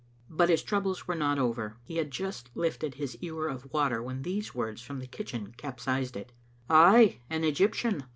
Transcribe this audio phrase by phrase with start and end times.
[0.31, 1.77] But his troubles were not over.
[1.83, 6.17] He had just lifted his ewer of water when these words from the kitchen capsized
[6.17, 6.31] it:—"
[6.71, 8.05] Ay, an Egyptian.